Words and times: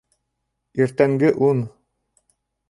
Иртәнге 0.81 1.29
ун 1.51 1.63